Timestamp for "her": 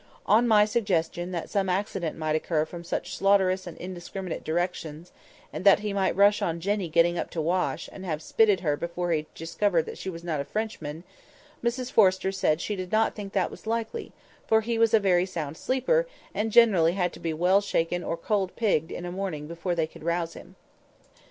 8.61-8.75